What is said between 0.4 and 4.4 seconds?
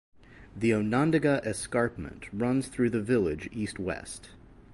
The Onondaga Escarpment runs through the village east-west.